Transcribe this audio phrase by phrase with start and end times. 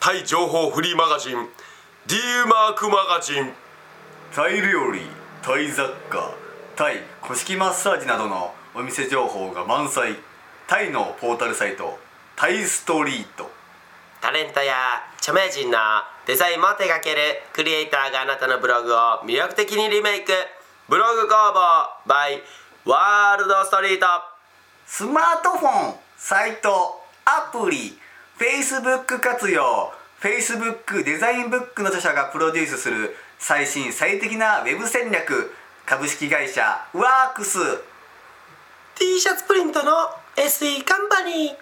[0.00, 1.46] タイ情報フリーマガジン
[2.06, 2.16] D
[2.48, 3.52] マークマガジン。
[4.34, 5.02] タイ料理
[5.42, 6.32] タイ雑貨
[6.74, 10.16] タイ古式マッサージなどのお店情報が満載。
[10.66, 11.98] タイのポータルサイト
[12.34, 13.50] タイストリート。
[14.22, 15.76] タレントや著名人の
[16.24, 17.20] デザインも手掛ける
[17.52, 20.32] クリエイターがあなたのブログを魅力的にリメイク。
[20.88, 22.40] ブログ工房 by
[22.86, 24.06] ワールドストリート。
[24.86, 27.98] スマートフォンサイトアプリ
[28.40, 29.92] Facebook 活用。
[30.22, 35.52] Facebook デザインブックの著者がプロデュースする最新最適なウェブ戦略。
[35.84, 36.62] 株式会社
[36.94, 37.58] ワークス。
[38.94, 39.92] T シャツプリントの
[40.36, 41.54] SE カンパニー。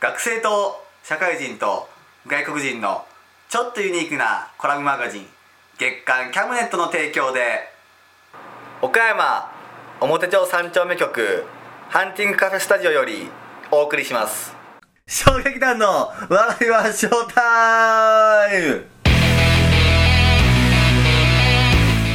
[0.00, 1.88] 学生と社会人と
[2.26, 3.06] 外国人の
[3.48, 5.26] ちょっとユニークなコラムマガジン。
[5.78, 7.70] 月刊キャムネットの提供で。
[8.82, 9.48] 岡山
[10.00, 11.44] 表町三丁目局
[11.88, 13.28] ハンティングカフェスタジオより
[13.70, 14.63] お送りします
[15.06, 18.84] 衝撃団の笑いはショータイム。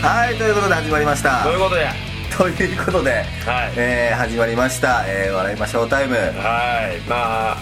[0.02, 1.44] はいということで始まりました。
[1.44, 1.94] どういうことや？
[2.36, 3.12] ということで、
[3.46, 3.74] はい。
[3.78, 6.16] えー始まりました、えー笑いましょうタイム。
[6.16, 7.00] いやはい。
[7.02, 7.58] まあ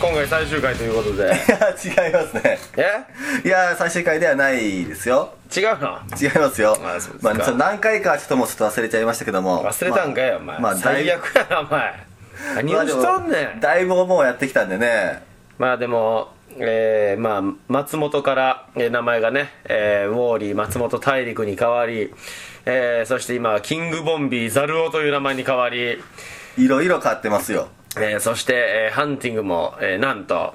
[0.00, 1.24] 今回最終回ということで。
[1.24, 2.58] 違いますね。
[2.78, 3.46] え？
[3.46, 5.34] いや最終回ではないですよ。
[5.54, 5.98] 違うの？
[6.18, 6.78] 違いますよ。
[6.82, 7.34] あそうですか。
[7.34, 9.62] まあ、その何回かちょっともうちょっと忘れちゃいましたけども。
[9.62, 12.06] 忘れたんかよ、お前、まあ、まあ、最悪やなお前
[12.54, 13.60] 何をしとんねん。
[13.60, 15.22] だいぶもうやってきたんでね。
[15.58, 22.14] まあでもえー、まあ松本から、えー名前がね、えーウォーリー松本大陸に変わり、
[22.64, 25.98] えーそして今はキングボンビーザルオという名前に変わり、
[26.56, 27.68] いろいろ変わってますよ。
[27.98, 30.54] えーそして、えーハンティングも、えーなんと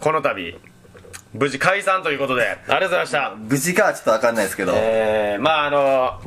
[0.00, 0.58] この度
[1.32, 3.34] 無事解散ということでありがとうございました。
[3.36, 6.20] 無事かはちょっと分かんないですけど、えー、まああの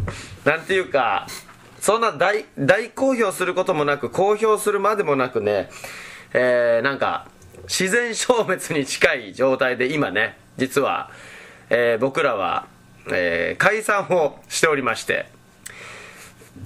[0.45, 1.27] なんていうか
[1.83, 5.69] そんな大大公表することもなく公表するまでもなくね
[6.33, 7.27] えー、なんか
[7.63, 11.11] 自然消滅に近い状態で今ね実は、
[11.69, 12.67] えー僕らは、
[13.11, 15.25] えー解散をしておりまして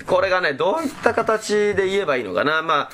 [0.06, 2.62] これがねどういった形で言えばいいのかな。
[2.62, 2.90] まあ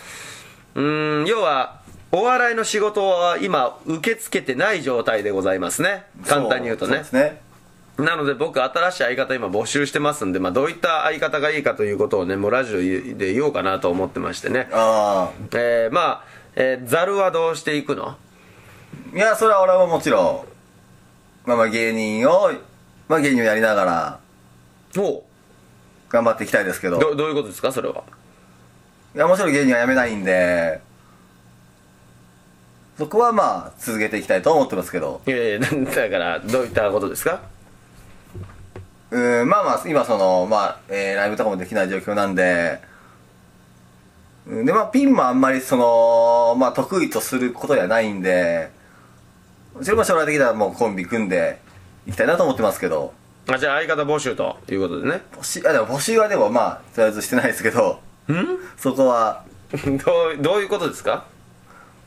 [0.76, 1.82] うん要は
[2.14, 6.06] お笑いの仕事は今受け付けてない状態でございますね。
[6.26, 6.94] 簡単に言うとね。
[6.94, 7.42] そうですね。
[7.98, 12.80] なので僕新しい相方今募集してますんで、まあ、どういった相方がいいかということをねもうラジオ
[13.18, 14.68] で言おうかなと思ってましてね。
[14.72, 16.24] あえー、まあ、
[16.56, 18.10] えー、ザルはどうしていくの？
[18.10, 18.18] あ
[19.14, 20.46] いやそれは俺はもちろ
[21.46, 22.52] んまあまあ芸人を
[23.08, 24.20] まあ芸人をやりながら
[24.98, 25.24] お
[26.10, 26.98] 頑張っていきたいですけど。
[26.98, 27.72] どどういうことですか？
[27.72, 28.04] それは。
[29.16, 30.82] いやもちろん芸人はやめないんで
[32.98, 35.22] そこはまあ続けていきたいと思ってますけど。
[35.28, 37.53] いやいやだからどういったことですか？
[39.14, 42.80] うんまあまあ今そのまあ、えーライブとかもできない状況なんで。
[44.48, 48.72] うんでまあピンもあんまりそのまあ得意とすることではないんで。
[49.82, 51.60] それも将来的にはもうコンビ組んで
[52.06, 53.14] いきたいなと思ってますけど。
[53.50, 55.22] あじゃあ相方募集ということでね。
[55.36, 58.00] 募集あでも募集はでもまあとりあえずしてないですけど。
[58.78, 59.44] そこは。
[59.74, 61.26] どうどういうことですか？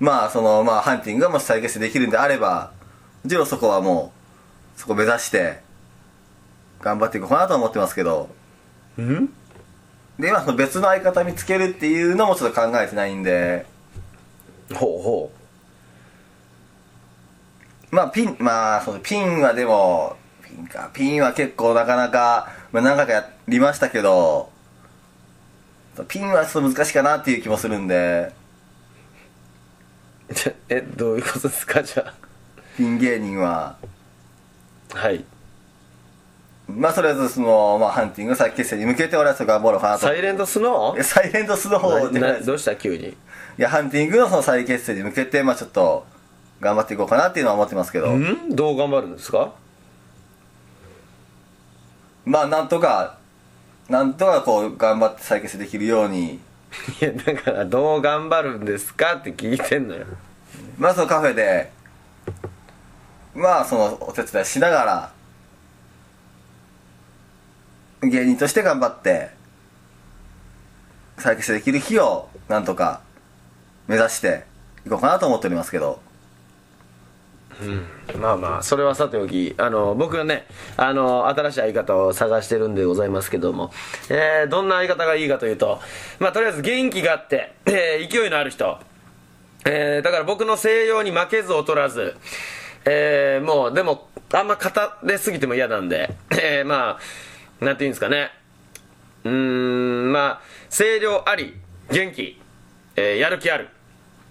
[0.00, 2.70] まあそのまあハンティングがもし再結成できるんであれば
[3.24, 4.12] もちろんそこはも
[4.76, 5.60] うそこ目指して
[6.80, 8.28] 頑張っていこうかなと思ってますけど。
[9.00, 9.26] ん？
[10.18, 13.66] で今その別の相方見つけるっていうのもちょっと考えてないんで。
[14.74, 15.32] ほうほ
[17.90, 20.90] まあピンまあそのピンはでもピンか。
[20.92, 24.50] ピンは結構なかなか、まあ、何回かやりましたけど。
[26.08, 28.32] ピンはちょっと難しいかなっていう気もするんで。
[30.28, 32.12] うじゃえどういうことですかじゃ
[32.76, 33.76] ピン芸人は。
[34.94, 35.24] あはい
[36.68, 40.00] まあとりあえずその、まあ、ハンティング再結成に向けて俺は頑張ろうかなと。
[40.00, 41.00] サイレントスノー？
[41.00, 43.08] えサイレントスの方でななどうした急に？
[43.10, 43.14] い
[43.56, 46.04] やハンティングのその再結成に向けてまあちょっと
[46.60, 48.10] 頑張っていこうかなっていうのは思ってますけど。
[48.12, 48.54] ん？
[48.54, 49.52] どう頑張るんですか？
[52.24, 53.18] まあなんとか
[53.88, 56.40] なんとかこう頑張って再結成できるように。
[57.00, 60.04] いやだからどう頑張るんですかって聞いてんのよ。
[60.76, 61.70] まあそのカフェで
[63.34, 65.12] まあそのお手伝いしながら
[68.10, 69.30] 芸人として頑張って
[71.18, 73.00] 再結成できる日をなんとか
[73.88, 74.44] 目指して
[74.86, 76.00] いこうかなと思っておりますけど。
[77.60, 78.20] うん。
[78.20, 83.72] まあまあそれはさておきあの僕がねあの新しい相方を探してるんでございますけども、
[84.10, 85.80] えーどんな相方がいいかというと
[86.18, 88.78] まあとりあえず元気があって、えー勢いのある人、
[89.64, 92.16] えーだから僕の西洋に負けず劣らず、
[92.84, 94.60] えーもうでもあんま語
[95.04, 96.98] れすぎても嫌なんで、えーまあ
[97.60, 98.30] なんていうんですかね。
[99.24, 101.54] うーんまあ声量あり
[101.90, 102.40] 元気、
[102.96, 103.68] えーやる気ある、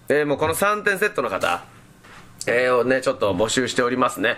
[0.08, 1.64] えーもうこの3点セットの方。
[2.48, 4.36] えーをね、ちょっと募集しておりますね。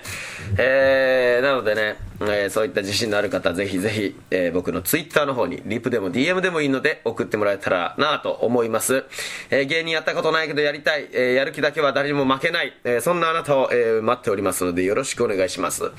[0.56, 9.04] えー、なのでね、えーそういった自信のある方、ぜひぜひ、えー僕のツイッターの方に、リプでも DM でもいいので、送ってもらえたらなと思います。
[9.50, 15.90] えー芸人やったことないけどやりたい、えーやる気だけは誰にも負けない、えーそんなあなたを、えー待っておりますので、よろしくお願いします。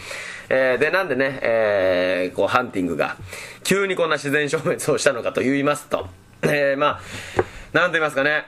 [0.50, 3.18] えーで、なんでね、えーこう、ハンティングが、
[3.64, 6.08] 急にこんな自然消滅をしたのかと言いますと、
[6.42, 7.02] えーまあ、
[7.74, 8.46] なんと言いますかね、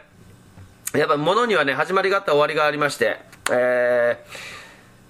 [0.96, 3.20] やっぱ物にはね、始まりがあった終わりがありまして、
[3.52, 4.24] え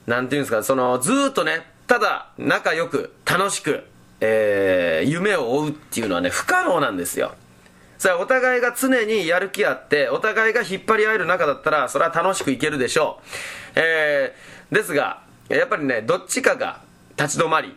[0.08, 3.84] ー、なんていうんですか、その、ずっとね、ただ仲良く、楽しく、
[4.20, 7.34] えー、夢を追うっていうのはね、不可能なんですよ。
[7.98, 13.28] それはお互いが常にやる気あって、お互いが引っ張り合える中だったら、それは楽しくいけるでしょう。
[13.76, 16.82] えー、ですが、やっぱりね、どっちかが
[17.18, 17.76] 立ち止まり、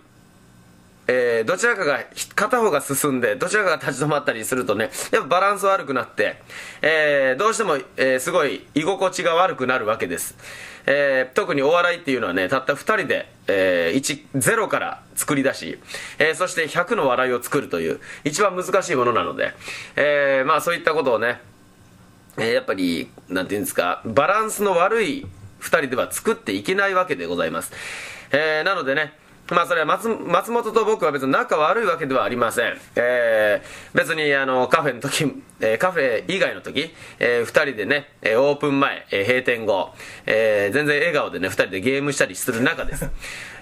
[1.06, 2.00] えーどちらかが
[2.34, 6.40] 片方が進んでどちらかが立ち止まったりするとねやっぱバランス悪くなって、
[6.80, 10.34] えーどうしても、えーすごい居心地が悪くなるわけです、
[10.86, 15.78] えー特にお笑いっていうのはねたった2人で、えー1 0から作り出し、
[16.18, 19.52] えーそして100の笑いを作るという一番難しいものなので、
[19.96, 21.40] えーまあそういったことをね
[22.38, 25.26] えーやっぱり、なんていうんですか、バランスの悪い
[25.58, 27.72] 二人では作っていけないわけでございます。
[28.32, 29.12] えーなのでね、
[29.50, 32.78] まあそれは松松本と僕は別に仲悪いわけではありません。
[32.96, 35.30] えー別にあのカフェの時、
[35.60, 39.92] えーカフェ以外の時、えー二人でね、えーオープン前、えー閉店後、
[40.24, 43.10] えー全然笑顔でね、二人でゲームしたりする中です。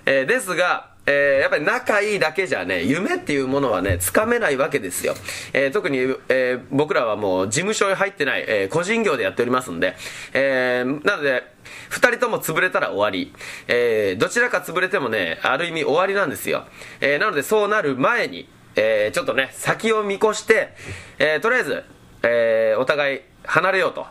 [0.06, 5.14] えーですが、えーやっぱり仲いいだけじゃね、夢っていうものはね、つかめないわけですよ。
[5.52, 9.96] えー特に、えー僕らはもう事務所に入ってない、え個人業でやっておりますんで、
[10.32, 11.42] えなので、
[11.88, 13.34] 二人とも潰れたら終わり、
[13.66, 16.66] えーどちらか潰れてもね、ある意味終わりなんですよ。
[17.00, 20.70] えなのでそうなる前に、えちょっとね、先を見越して、
[21.18, 21.84] えとりあえず、
[22.22, 24.06] えお互い離れようと。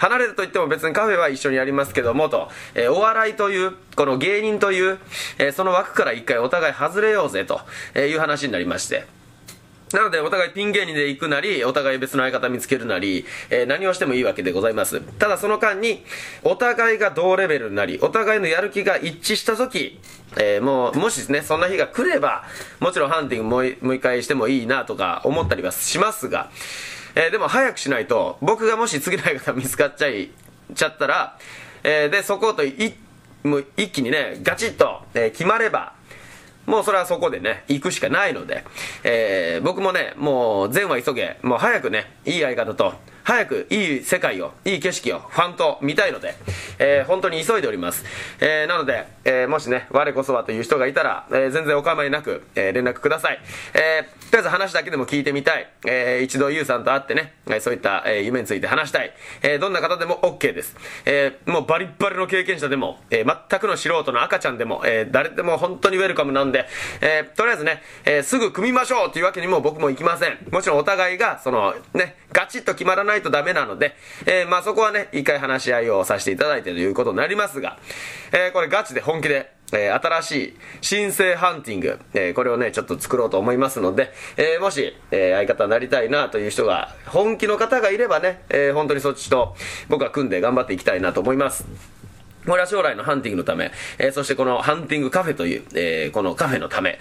[0.00, 4.98] 離れたと言っても別にカフェは一緒にやりますけどもと、えーお笑いという、この芸人という、
[5.38, 7.60] えーその枠から一回お互い外れようぜと
[7.94, 9.19] えいう話になりまして。
[9.92, 15.00] なので、お互いピン芸人で行くなり、お互い別の相方見つけるなり、えー何をしてもいいわけでございます。
[15.00, 16.04] ただその間に、
[16.44, 19.98] お互いが同レベルになり、お互いのやる気が一致した時、
[20.36, 22.44] えーもう、もしですね、そんな日が来れば、
[22.78, 26.50] もちろんハンティングもうもう一回してもいいなとか思ったりはしますが、
[27.16, 30.30] えーでも早くしないと、僕がもし次の相方見つかっちゃい、
[30.72, 31.36] ちゃったら、
[31.82, 32.94] えで、そことい、
[33.42, 35.94] もう一気にね、ガチッと、え決まれば、
[36.70, 38.64] もうそれはそこでね、行くしかないので、
[39.02, 42.94] えー僕もね、もう善は急げ、もう早くね、いい相方と、
[43.30, 46.34] 早くいい世界を、いい景色を、ファンと見たいので、
[46.80, 48.04] えー本当に急いでおります。
[48.40, 53.40] えーなので、えーもしね、我こそはという人がいたら、えー全然お構いなく、えー連絡ください。
[53.74, 55.68] えーとりあえず話だけでも聞いてみたい。
[55.86, 59.12] えー一度ゆうさんと会ってね、えーそういった、えー夢について話したい。
[59.42, 60.74] えーどんな方でも OK です。
[61.04, 66.66] えーもうバリッバリの経験者でも、えー全くの素人の赤ちゃんでも、えー誰でも本当にウェルカムなんで、
[67.00, 70.38] えーとりあえずね、えーすぐ組みましょうというわけにも僕もいきません。
[70.50, 73.94] もちろんお互いが、その、ね、ガチッと決まらないとダメなので、
[74.26, 77.78] えーまあそこはね、一回話し合いをさせていただいてということになりますが、
[78.32, 89.54] えーこれガチで本気で、えー新しい新生ハンティング、えこれをね、ちょっと作ろうと思いますので、えもし、え相方になりたいなという人が、本気の方がいればね、えー本当にそっちと
[89.88, 91.64] 僕は組んで頑張っていきたいなと思います。
[92.46, 96.98] これは将来のハンティングのため、えーそしてこのハンティングカフェという、えーこのカフェのため、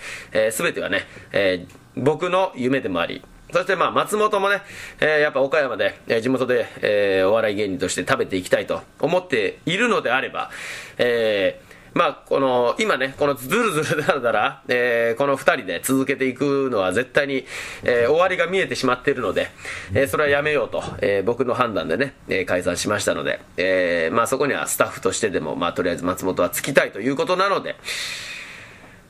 [0.51, 4.61] す、べ、全てはね、え僕の夢でもあり、そしてまあ松本もね、
[4.99, 10.51] えーやっぱ岡山で、えー地元で、えーお笑い芸人として食べていきたいと思っているのであれば、
[10.97, 17.45] えーまあ、この、今ね、このずるずるだらだら、えーこの二人で続けていくのは絶対に、
[17.83, 19.47] えー終わりが見えてしまっているので、
[19.95, 27.75] えーそれはやめようと、え僕の判断でね、え解散しましたので、えまあそこにはスタッフとしてでも、まあとりあえず松本はつきたいということなので、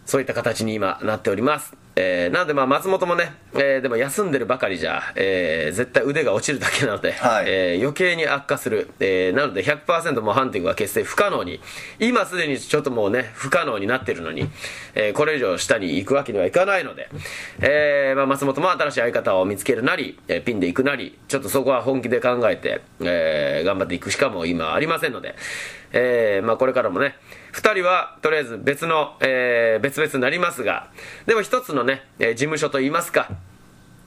[0.06, 1.76] そういった形に今なっております。
[1.96, 7.46] えーなのでまあ松本もね、えーでも休んでるばかりじゃ、えー絶対腕が落ちるだけなので、はい。
[7.48, 11.60] えー余計に悪化する、えーなので100%もうハンティングは決して不可能に
[12.00, 14.50] 今すでにちょっともうね不可能になってるのに、
[14.96, 17.10] えーこれ以上下に行くわけにはいかないので、
[17.60, 25.36] えーまあ、松本も新しい相方を見つけるなり、えーピンで行くなりちょっとそこは本気で考えて、えー頑張っていくしかも今ありませんので、
[25.92, 27.16] えーまあ、これからもね
[27.54, 30.90] 2人はとりあえず別の、えー別々になりますが
[31.26, 33.30] でも一つのね、ねえ事務所といいますか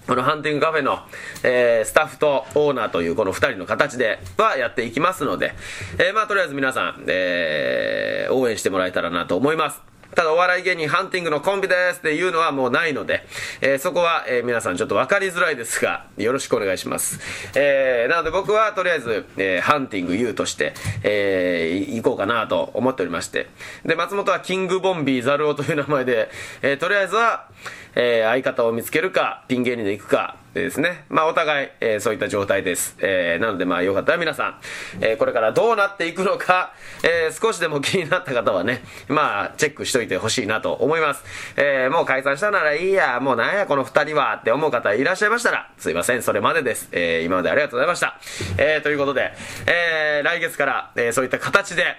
[0.06, 1.00] このハンティングカフェの、
[1.42, 5.54] えースタッフとオーナーというこの2人の形ではやっていきますので、
[5.98, 9.91] えーまあとりあえず皆さん、えー応援してもらえたらなと思います。
[10.14, 13.24] ただお笑い芸人ハンティングのコンビですっていうのはもうないので、
[13.62, 17.18] えーそこは、えー皆さんちょっと分かりづらいですが、よろしくお願いします。
[17.58, 23.48] えーなので僕はとりあえず、えーハンティング U として、えー行こうかなと思っておりまして。
[23.86, 27.46] で、松本はキングボンビーザルオという名前で、えーとりあえずは、
[27.94, 31.04] えー相方を見つけるか、ピン芸人で行くか、ですね。
[31.08, 32.96] まあお互い、えーそういった状態です。
[33.00, 34.60] えーなのでまあよかったら皆さん、
[35.00, 41.24] えーこれからどうなっていくのか、えー少しでも気になった方はね、まあチェックしといてほしいなと思います。
[41.56, 46.88] えーもう解散したならいいや、もうなんやこの二人はって思う方いらっしゃいましたら、すいません、それまでです。
[46.92, 48.18] えー今までありがとうございました。
[48.58, 49.32] えーということで、
[49.66, 51.96] えー来月から、えそういった形で、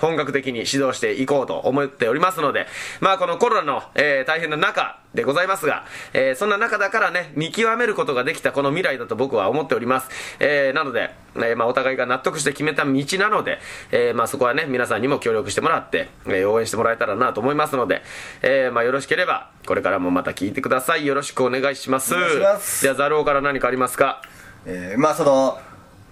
[0.00, 2.66] 本格的に指導していこうと思っておりますので、
[3.00, 10.08] まあこのコロナの、えー大変な中でございますが、えーそんな中だからね、見極めることができたこの未来だと僕は思っております。
[10.40, 13.58] えーなので、えーまあお互いが納得して決めた道なので、
[13.92, 18.02] えーまあそこはね、皆さんにも協力してもらって、えー応援してもらえたらなと思いますので、
[18.42, 21.04] えーまあよろしければ、これからもまた聞いてください。
[21.06, 22.14] よろしくお願いします。
[22.14, 24.22] お願いしますじゃあ、ザルオから何かありますか？
[24.66, 25.58] えーまあその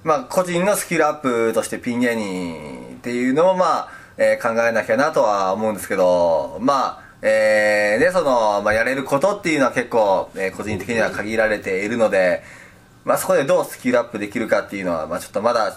[0.04, 12.42] まあ個人のスキルアップとしてピン芸人っていうのもまあ、えー考えなきゃなとは思うんですけどまあえーでその、まあ、やれることっていうのは結構、えー個人的には限られているので、
[13.04, 15.74] まあ、そこでどうスキルアップできるかっていうのは、まあ、ちょっとまだん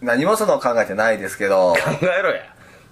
[0.00, 2.42] 何もその考えてないですけど考えろや。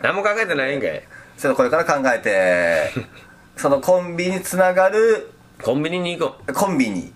[0.00, 1.02] 何も考えてないんかい。
[1.38, 2.90] ちょっとこれから考えて
[3.56, 5.30] そのコンビにつながる
[5.62, 6.52] コンビニに行こう。
[6.52, 7.12] コンビニ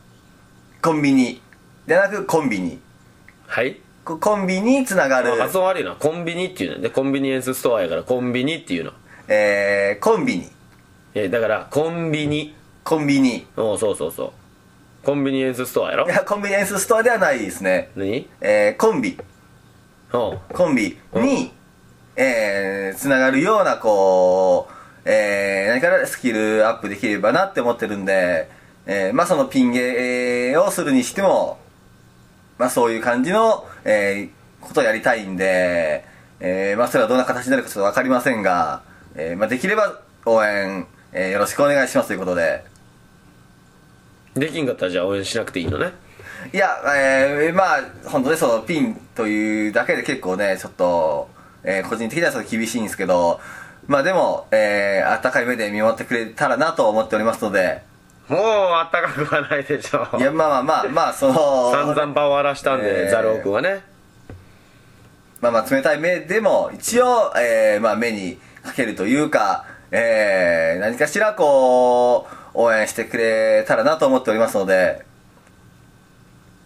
[0.83, 1.41] コンビニ
[1.87, 2.81] じゃなくコンビニ
[3.55, 3.77] はい。
[4.05, 5.33] こコンビにつながる。
[5.35, 5.95] あ発音悪いな。
[5.95, 6.81] コンビニっていうの。
[6.81, 8.91] でコンビニエンスストアやからコンビニっていうの。
[9.29, 10.51] えー、コンビニ。
[11.15, 12.53] えだからコンビニ。
[12.83, 13.47] コンビニ。
[13.57, 15.07] おうそうそうそう。
[15.07, 16.07] コンビニエンスストアやろ？
[16.07, 17.93] いやコンビニエンスストアではないですね。
[17.95, 18.29] 何？
[18.41, 19.17] えー、コンビ。
[20.13, 20.41] おう。
[20.53, 21.53] コンビに、
[22.17, 28.51] えー、つながるようなこう、えー、何からスキルアップできればなって思ってるんで、
[28.87, 31.63] えー、まあそのピン芸をするにしても
[32.59, 36.05] まあそういう感じの、えー、ことをやりたいんで、
[36.41, 38.83] えー、まあそれはどんな形になるかちょっとわかりませんが、
[39.15, 42.65] えー、まあできれば応援、えー、よろしくお願いしますということで。
[44.35, 45.93] できんかったらじゃあ応援しなくていいのね。
[46.53, 51.29] いや、えー、まあ本当ねそのピンというだけで結構ねちょっと、
[51.63, 53.41] えー個人的にはちょっと厳しいんですけど
[53.87, 57.83] まあでも、えー、温かい目で見守ってくれたらなと思っておりますので
[58.29, 63.11] もうあったかくはないでしょいやまあまあまあまあその散々場を荒らしたんで、えー。
[63.11, 63.83] ザルオ君はね。
[65.41, 75.05] まあまあ冷たい目でも一応、えー、まあ目にかけるというか、えー、何かしらこう応援してくれたらなと思っておりますので、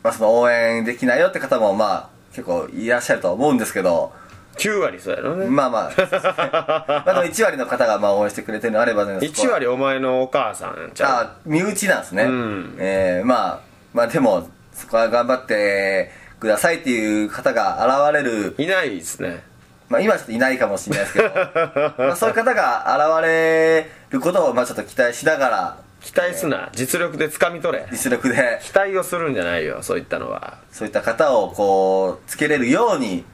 [0.05, 4.13] まあその応援できないよって方もまあ結構いらっしゃるとは思うんですけど、
[4.57, 5.93] 9割そうやろね、まあまあ、
[7.07, 11.25] まあでも1割の方がまあ応援してくれてるのあればね、そこ1は割お前のお母さんちゃう？
[11.27, 12.77] あ身内なんですね、うん。
[12.79, 13.61] えーまあ
[13.95, 18.55] まあでもそこは頑張ってくださいっていう方が現れる。
[18.59, 19.43] いないですね。
[19.89, 21.31] まあ今はちょっといないかもしれないですけど。
[21.99, 25.77] まあそういう方が現れることをまあちょっと期待しながら。
[26.01, 26.69] 期待すな。
[26.73, 27.87] 実力で掴み取れ。
[27.91, 28.61] 実力で。
[28.63, 30.59] 期待をするんじゃないよそういったのは。
[30.71, 33.25] そういった方をこうつけれるように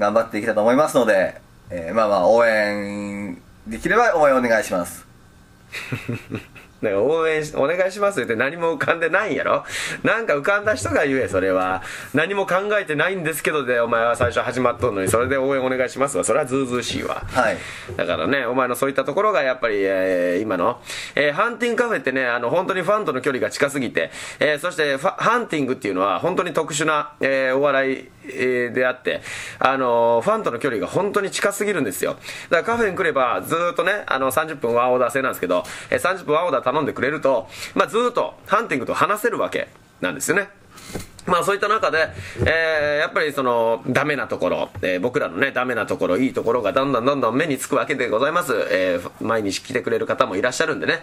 [0.00, 1.40] 頑張っていきたいと思いますので、
[1.70, 5.06] えーまあまあ応援できれば応援お願いします。
[6.80, 9.64] なんか応援しお願いしますって何も浮かんでないんやろ？
[10.02, 11.82] なんか浮かんだ人が言えそれは。
[12.14, 16.24] 何も考えてないんですけどでお前は最初始まっとんのにそれで応援お願いしますわ。
[16.24, 17.22] それはずうずうしいわ。
[17.32, 17.58] はい。
[17.98, 20.80] だからねお前のそういったところがやっぱり、えー今の、
[21.14, 29.22] えーハンティングカフェってねあの本当にファンとの距離が近すぎて、えーそしてファハンティングっていうのは本当に特殊な、えーお笑い、えーであって
[29.58, 32.16] あのーファンとの距離が本当に近すぎるんですよ。
[32.50, 39.68] だからカフェに来ればずっとねあの30分ワンオーダー制なんですけど、えー30分ワンオーダー頼んでくれると、まあ、ずっとハンティングと話せるわけ
[40.00, 40.59] なんですよね。
[41.26, 42.08] まあそういった中で、
[42.40, 51.00] えー、やっぱりそのダメなところ、えー、僕らのねダメなところいいところがだんだんどんどん目につくわけでございます、えー、毎日来てくれる方もいらっしゃるんでね、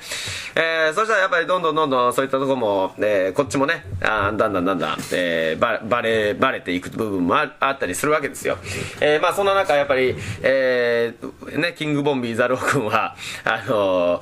[0.56, 8.58] えー、そしたらやっぱりどんどんどんどんそういったとこも、えー、こっちもねあだんだんだんだん、えー、ババレバレていく部分もあったりするわけですよ、
[9.02, 14.22] えー、まあそんな中やっぱり、えー、ねキングボンビーザロー君はあのー、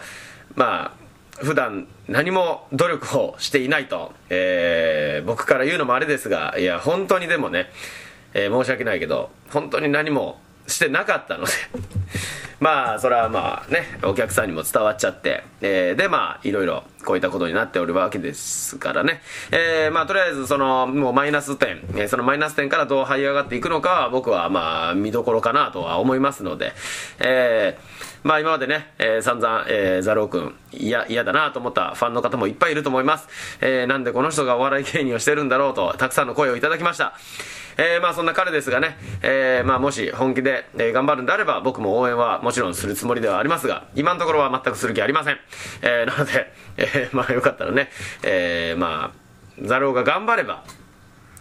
[0.55, 1.04] まあ
[1.41, 7.67] 普段何も努力をしていないと、えー、僕から言うのもあれですがいや本当にでもね、
[8.33, 11.51] えー、申し訳ないけど本当に何もしてなかったので
[12.59, 26.73] まあそれはまあねお客さんにも伝わっちゃって、えー、でまあいろいろこういったことになっておるわけですからね、えー、まあとりあえずそのもうマイナス点、えー、そのマイナス点からどう這い上がっていくのかは僕はまあ見どころかなとは思いますので、
[27.19, 33.27] えーまあ今までね、えー、散々、えー、ザロー君、嫌、嫌だなと思ったファンの方もいっぱいいると思います。
[33.61, 37.13] えー、なんでこの人がお笑い芸人をしてるんだろうと、たくさんの声をいただきました。
[37.77, 45.37] えー、まあそんな彼ですがね、えー、まあもし本気で、えー、頑張るんであれば僕も応援はもちろんするつもりではありますが、今のところは全くする気ありません。
[45.83, 47.91] えー、なので、えー、まあよかったらね、
[48.23, 50.63] えー、まあ、ザローが頑張れば、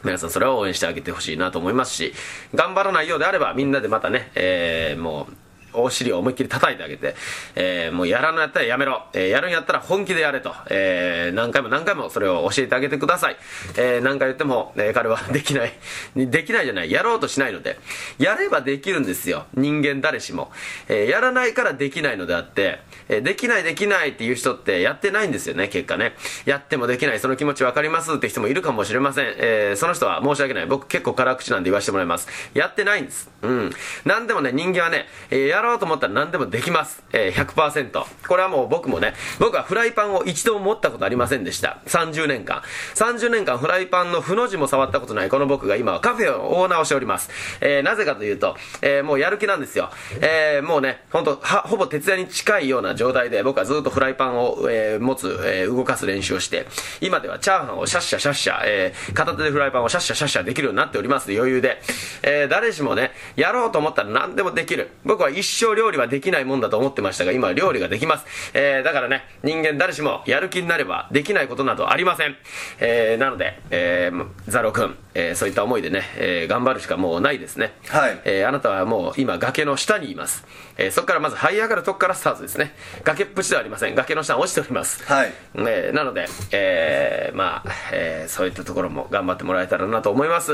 [0.05, 2.13] 皆さんそれを応援してあげてほしいなと思いますし、
[2.55, 5.44] 頑張らないようであればみんなでまたね、えー、もう、
[5.75, 7.15] お尻を思いっきり叩いてあげて、
[7.55, 13.37] えー、もうやらんのやったらやめろ、えー、やるんやったら本気でやれと、えー、何回も何回もそれを教えてあげてください。
[13.77, 15.73] え、何回言っても、え、彼はできない、
[16.17, 17.79] できないじゃない、やろうとしないので、
[18.19, 19.47] やればできるんですよ。
[19.55, 20.53] 人間誰しも。
[20.89, 26.15] え、やらないからできないのであって、え、できないできないっていう人ってやってないんですよね、結果ね。
[26.45, 29.35] やってもできない、その気持ちわかりますって人もいるかもしれません。
[29.39, 30.67] えー、その人は申し訳ない。
[30.67, 32.29] 僕結構辛口なんで言わせてもらいます。
[32.55, 33.31] やってないんです。
[33.43, 33.71] うん。
[34.05, 37.03] なんでもね、人間はね、えー、ろうと思ったら何でもできます。
[37.13, 38.05] えー、100%。
[38.27, 41.81] これはもう僕もね、僕はフライパンを一度も持ったことありませんでした。
[41.87, 42.63] 30年間。
[42.95, 47.31] 30年間フライパンの負の字も触ったことないこの僕が今はカフェをオーナーをしております。
[47.61, 49.91] えー、なぜかというと、えー、もうやる気なんですよ。
[50.21, 56.67] えー、もうね、ほんと、は、ほぼ徹夜に近いような状態で僕はずっとフライパンを、えー、持つ、えー、動かす練習をして、
[57.01, 61.81] 今ではチャーハンをシャッシャシャッシャ、えー、片手でフライパンをシャッシャシャッシャできるようになっております余裕で。
[62.23, 64.91] えー、誰しもね、やろうと思ったら何でもできる。
[65.05, 68.25] 僕は一生料理はできないもんだと思ってましたが、今は料理ができます。
[68.55, 72.37] えー、だからね、人間誰しもやる気になればできないことなどありません。
[72.81, 77.73] えー、なので、えー、ザロ君、えー、そういった思いでね、えー、頑張るしかもうないですね。
[77.89, 78.21] はい。
[78.25, 80.45] えー、あなたはもう今崖の下にいます。
[80.77, 82.75] えー、そこからまず這い上がるとこからスタートですね。
[83.05, 83.95] 崖っぷちではありません。
[83.95, 85.05] 崖の下に落ちております。
[85.05, 85.33] はい。
[85.57, 90.53] えー、なので、えー、まあ、えー、そういったところも頑張ってもらえたらなと思います。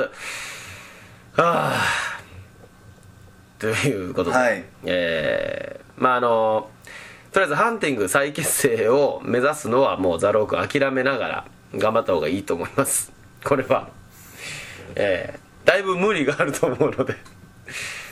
[1.36, 2.19] はあ、
[3.60, 6.70] ということで、はい、えー、まああの
[7.30, 11.44] とりあえずハンティング再結成を目指すのはもうザロー君諦めながら
[11.74, 13.12] 頑張った方がいいと思います。
[13.44, 13.90] これは
[14.96, 17.14] えー、だいぶ無理があると思うので。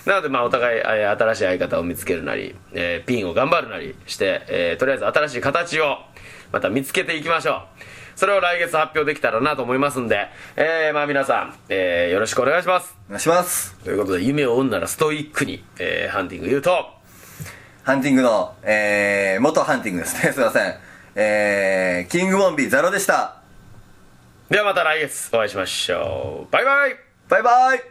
[0.07, 5.99] なのでまあお互い、えー、新しい相方を見つけるなり、えー、ピンを頑張るなりして、えー、とりあえず新しい形を
[6.51, 7.63] また見つけていきましょう
[8.19, 10.27] それを来月発表できたらなと思いますんで、
[10.57, 12.97] えー、まあ皆さん、えー、よろしくお願いします。
[13.07, 13.77] お願いします。
[13.85, 16.85] ということで、夢を追うならストイックに、えー、ハンティング言うと、
[17.85, 20.33] ハンティングの、えー、元ハンティングですね。
[20.35, 20.81] すいません。
[21.15, 23.37] えー、キングボンビーザロでした。
[24.51, 26.53] ではまた来月お会いしましょう。
[26.53, 26.97] バイバイ
[27.29, 27.83] バイバイ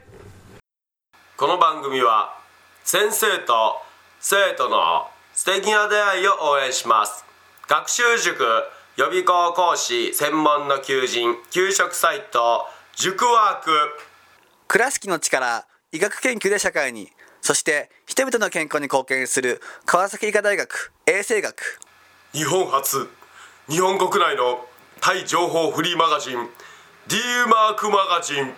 [1.37, 2.37] この番組は、
[2.83, 3.81] 先生と
[4.19, 7.23] 生徒の素敵な出会いを応援します。
[7.69, 8.43] 学習塾
[8.97, 13.69] 予備校講師専門の求人給食サイト塾ワーク。
[14.67, 21.79] 倉敷の力医学研究で社会にそして人々の健康に貢献する川崎医科大学衛生学。
[22.33, 23.07] 日本初。
[23.69, 24.65] 日本国内の
[24.99, 26.49] タイ情報フリーマガジン
[27.07, 28.51] D マークマガジン。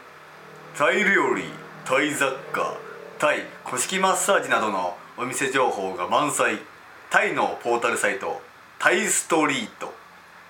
[0.77, 1.43] タイ料理
[1.83, 2.77] タイ雑貨
[3.17, 6.59] タイ古式マッサージなどのお店情報が満載。
[7.09, 8.41] タイのポータルサイト
[8.79, 9.98] タイストリート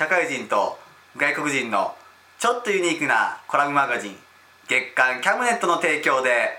[0.00, 0.78] 社会人と
[1.14, 1.94] 外国人の
[2.38, 4.16] ちょっとユニークなコラムマガジン
[4.66, 6.56] 月刊キャムネットの提供で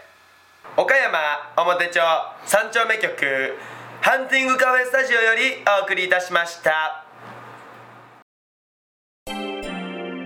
[0.77, 1.17] 岡山
[1.57, 1.99] 表町
[2.45, 3.57] 三丁目局
[4.01, 5.41] ハンティングカフェスタジオより
[5.81, 7.03] お送りいたしました。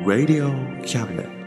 [0.05, 0.51] Radio
[0.83, 1.44] Cabinet